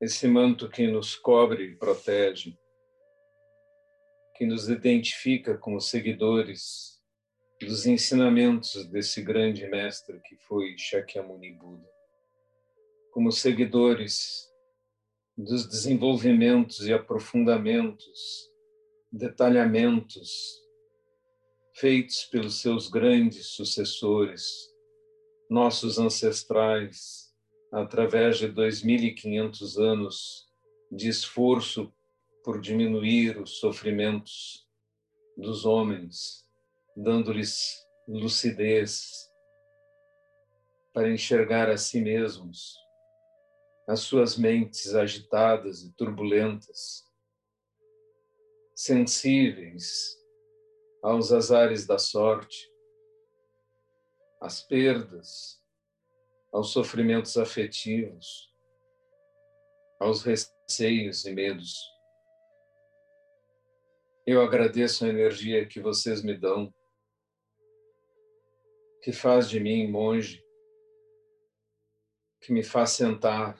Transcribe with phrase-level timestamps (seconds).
[0.00, 2.56] esse manto que nos cobre e protege,
[4.36, 7.02] que nos identifica como seguidores
[7.60, 11.88] dos ensinamentos desse grande mestre que foi Shakyamuni Buda,
[13.10, 14.48] como seguidores
[15.36, 18.48] dos desenvolvimentos e aprofundamentos,
[19.10, 20.30] detalhamentos
[21.74, 24.68] feitos pelos seus grandes sucessores,
[25.48, 27.27] nossos ancestrais,
[27.72, 30.48] através de 2.500 anos
[30.90, 31.92] de esforço
[32.42, 34.66] por diminuir os sofrimentos
[35.36, 36.48] dos homens,
[36.96, 39.28] dando-lhes lucidez
[40.92, 42.76] para enxergar a si mesmos,
[43.86, 47.04] as suas mentes agitadas e turbulentas,
[48.74, 50.16] sensíveis
[51.02, 52.70] aos azares da sorte,
[54.40, 55.60] às perdas,
[56.52, 58.52] aos sofrimentos afetivos,
[60.00, 61.74] aos receios e medos.
[64.26, 66.72] Eu agradeço a energia que vocês me dão,
[69.02, 70.44] que faz de mim monge,
[72.40, 73.58] que me faz sentar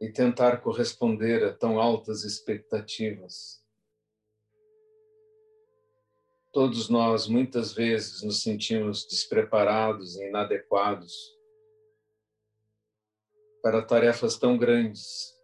[0.00, 3.61] e tentar corresponder a tão altas expectativas.
[6.52, 11.34] Todos nós, muitas vezes, nos sentimos despreparados e inadequados
[13.62, 15.34] para tarefas tão grandes.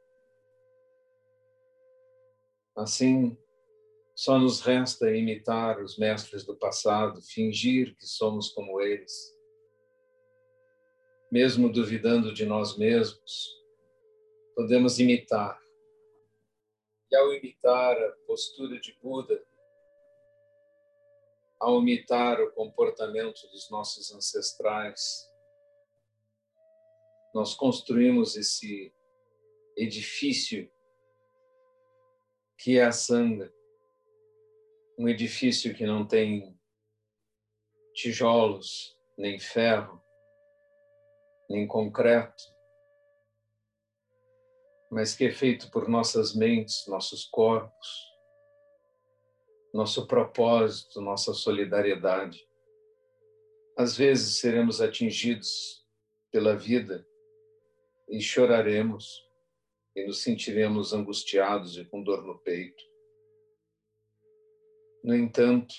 [2.77, 3.39] Assim,
[4.15, 9.35] só nos resta imitar os mestres do passado, fingir que somos como eles.
[11.33, 13.49] Mesmo duvidando de nós mesmos,
[14.55, 15.59] podemos imitar.
[17.11, 19.48] E ao imitar a postura de Buda,
[21.61, 25.29] ao imitar o comportamento dos nossos ancestrais,
[27.35, 28.93] nós construímos esse
[29.77, 30.71] edifício
[32.59, 33.53] que é a Sangha,
[34.99, 36.59] um edifício que não tem
[37.95, 40.03] tijolos, nem ferro,
[41.49, 42.43] nem concreto,
[44.91, 48.08] mas que é feito por nossas mentes, nossos corpos,
[49.73, 52.47] nosso propósito, nossa solidariedade.
[53.77, 55.87] Às vezes seremos atingidos
[56.31, 57.07] pela vida
[58.09, 59.27] e choraremos
[59.95, 62.83] e nos sentiremos angustiados e com dor no peito.
[65.05, 65.75] No entanto,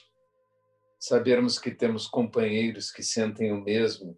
[1.00, 4.18] sabermos que temos companheiros que sentem o mesmo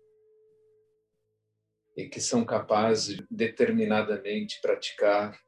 [1.96, 5.40] e que são capazes de determinadamente praticar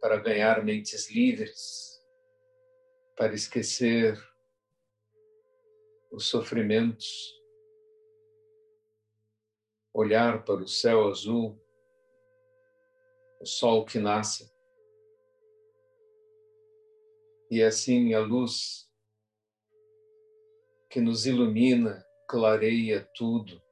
[0.00, 1.95] para ganhar mentes livres
[3.16, 4.14] para esquecer
[6.12, 7.34] os sofrimentos,
[9.92, 11.58] olhar para o céu azul,
[13.40, 14.54] o sol que nasce,
[17.50, 18.86] e assim a luz
[20.90, 23.62] que nos ilumina, clareia tudo.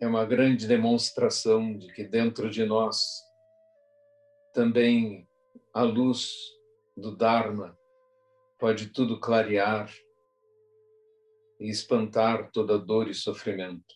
[0.00, 3.22] É uma grande demonstração de que dentro de nós
[4.52, 5.26] também
[5.72, 6.55] a luz
[6.96, 7.78] do Dharma
[8.58, 9.92] pode tudo clarear
[11.60, 13.94] e espantar toda dor e sofrimento.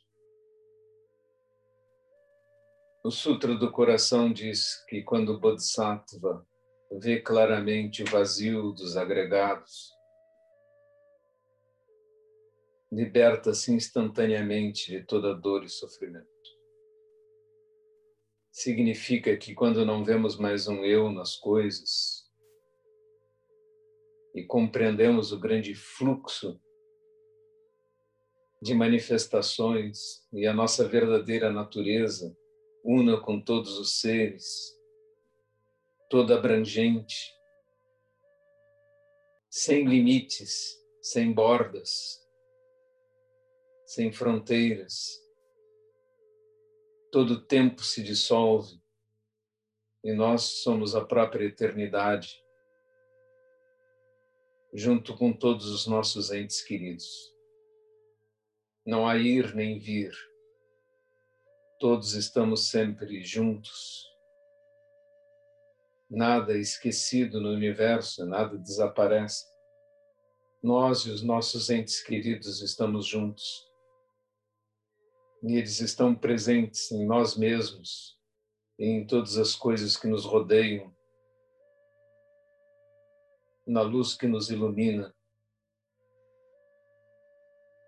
[3.02, 6.46] O Sutra do Coração diz que quando o Bodhisattva
[6.92, 9.90] vê claramente o vazio dos agregados,
[12.92, 16.28] liberta-se instantaneamente de toda dor e sofrimento.
[18.50, 22.19] Significa que quando não vemos mais um eu nas coisas,
[24.34, 26.60] e compreendemos o grande fluxo
[28.62, 32.36] de manifestações e a nossa verdadeira natureza,
[32.84, 34.78] una com todos os seres,
[36.08, 37.34] toda abrangente,
[39.50, 42.20] sem limites, sem bordas,
[43.86, 45.20] sem fronteiras.
[47.10, 48.80] Todo tempo se dissolve
[50.04, 52.39] e nós somos a própria eternidade
[54.72, 57.06] junto com todos os nossos entes queridos.
[58.86, 60.12] Não há ir nem vir.
[61.78, 64.06] Todos estamos sempre juntos.
[66.08, 69.44] Nada é esquecido no universo, nada desaparece.
[70.62, 73.66] Nós e os nossos entes queridos estamos juntos.
[75.42, 78.18] E eles estão presentes em nós mesmos
[78.78, 80.94] em todas as coisas que nos rodeiam
[83.66, 85.14] na luz que nos ilumina,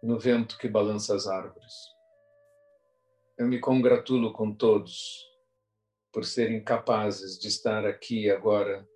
[0.03, 1.73] no vento que balança as árvores.
[3.39, 5.27] Eu me congratulo com todos
[6.13, 8.87] por serem capazes de estar aqui agora,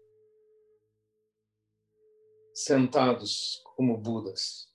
[2.53, 4.71] sentados como Budas.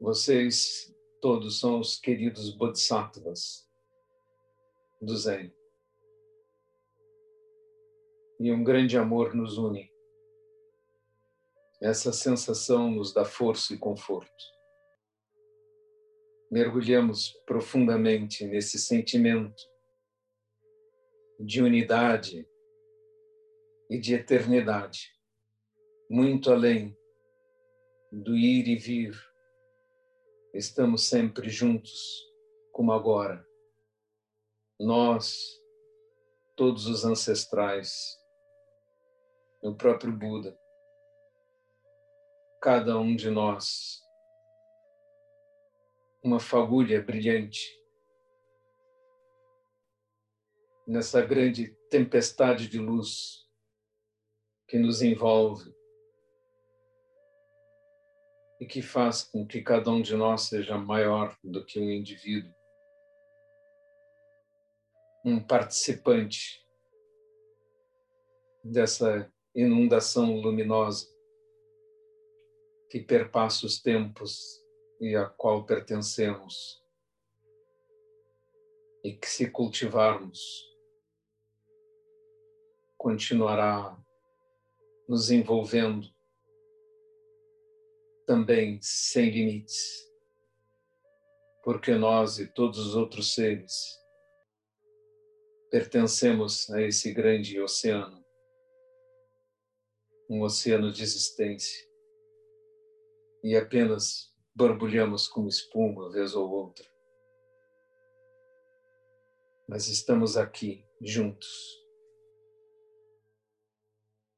[0.00, 3.68] Vocês todos são os queridos Bodhisattvas
[5.00, 5.57] do Zen.
[8.40, 9.90] E um grande amor nos une.
[11.80, 14.58] Essa sensação nos dá força e conforto
[16.50, 19.62] mergulhamos profundamente nesse sentimento
[21.38, 22.48] de unidade
[23.90, 25.12] e de eternidade,
[26.10, 26.96] muito além
[28.10, 29.14] do ir e vir.
[30.54, 32.26] Estamos sempre juntos,
[32.72, 33.46] como agora.
[34.80, 35.36] Nós,
[36.56, 38.17] todos os ancestrais,
[39.62, 40.58] o próprio Buda,
[42.60, 44.00] cada um de nós
[46.22, 47.78] uma fagulha brilhante
[50.86, 53.46] nessa grande tempestade de luz
[54.68, 55.74] que nos envolve
[58.60, 62.52] e que faz com que cada um de nós seja maior do que um indivíduo,
[65.24, 66.64] um participante
[68.64, 71.08] dessa inundação luminosa
[72.90, 74.62] que perpassa os tempos
[75.00, 76.82] e a qual pertencemos,
[79.04, 80.40] e que, se cultivarmos,
[82.96, 83.96] continuará
[85.08, 86.08] nos envolvendo
[88.26, 90.06] também sem limites,
[91.62, 93.98] porque nós e todos os outros seres
[95.70, 98.17] pertencemos a esse grande oceano,
[100.28, 101.88] um oceano de existência,
[103.42, 106.84] e apenas borbulhamos como espuma, vez ou outra.
[109.68, 111.48] Mas estamos aqui, juntos.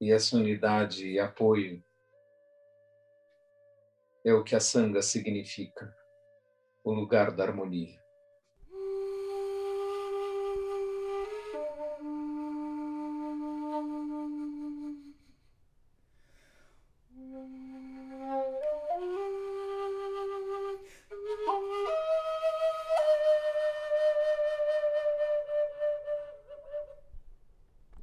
[0.00, 1.82] E essa unidade e apoio
[4.25, 5.94] é o que a sanga significa,
[6.84, 7.98] o lugar da harmonia.